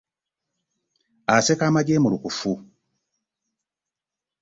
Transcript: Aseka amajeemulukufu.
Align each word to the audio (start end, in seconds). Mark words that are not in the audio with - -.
Aseka 1.35 1.63
amajeemulukufu. 1.67 2.51